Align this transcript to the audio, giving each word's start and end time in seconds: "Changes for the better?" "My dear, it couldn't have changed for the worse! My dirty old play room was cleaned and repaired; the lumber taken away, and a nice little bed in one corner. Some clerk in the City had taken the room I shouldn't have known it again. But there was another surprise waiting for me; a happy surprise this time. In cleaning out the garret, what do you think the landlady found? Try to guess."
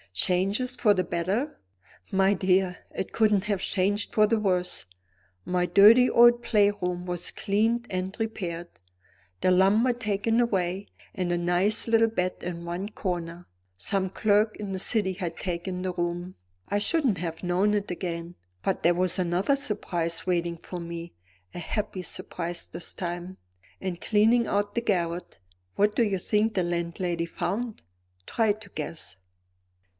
"Changes 0.15 0.75
for 0.75 0.93
the 0.93 1.03
better?" 1.03 1.59
"My 2.11 2.33
dear, 2.33 2.79
it 2.93 3.13
couldn't 3.13 3.45
have 3.45 3.61
changed 3.61 4.13
for 4.13 4.25
the 4.27 4.39
worse! 4.39 4.85
My 5.45 5.65
dirty 5.65 6.09
old 6.09 6.41
play 6.43 6.69
room 6.71 7.05
was 7.05 7.31
cleaned 7.31 7.85
and 7.89 8.13
repaired; 8.19 8.67
the 9.39 9.51
lumber 9.51 9.93
taken 9.93 10.41
away, 10.41 10.87
and 11.13 11.31
a 11.31 11.37
nice 11.37 11.87
little 11.87 12.09
bed 12.09 12.33
in 12.41 12.65
one 12.65 12.89
corner. 12.89 13.45
Some 13.77 14.09
clerk 14.09 14.57
in 14.57 14.73
the 14.73 14.79
City 14.79 15.13
had 15.13 15.37
taken 15.37 15.83
the 15.83 15.93
room 15.93 16.35
I 16.67 16.79
shouldn't 16.79 17.19
have 17.19 17.43
known 17.43 17.73
it 17.75 17.89
again. 17.91 18.35
But 18.63 18.83
there 18.83 18.95
was 18.95 19.17
another 19.17 19.55
surprise 19.55 20.25
waiting 20.25 20.57
for 20.57 20.79
me; 20.79 21.13
a 21.53 21.59
happy 21.59 22.01
surprise 22.01 22.67
this 22.67 22.93
time. 22.93 23.37
In 23.79 23.95
cleaning 23.97 24.47
out 24.47 24.73
the 24.73 24.81
garret, 24.81 25.37
what 25.75 25.95
do 25.95 26.03
you 26.03 26.17
think 26.17 26.55
the 26.55 26.63
landlady 26.63 27.27
found? 27.27 27.83
Try 28.25 28.51
to 28.53 28.69
guess." 28.71 29.15